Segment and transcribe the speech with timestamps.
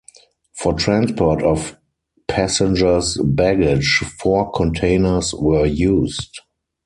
[0.53, 1.77] For transport of
[2.27, 6.39] passengers' baggage four containers were used.